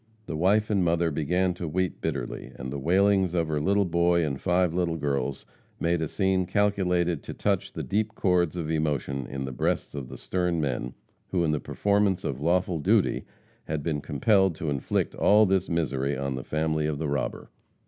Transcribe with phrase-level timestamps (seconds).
[0.25, 4.25] The wife and mother began to weep bitterly, and the wailings of her little boy
[4.25, 5.45] and five little girls,
[5.79, 10.09] made a scene calculated to touch the deep chords of emotion in the breasts of
[10.09, 10.95] the stern men,
[11.27, 13.25] who in the performance of lawful duty
[13.65, 17.51] had been compelled to inflict all this misery on the family of the robber.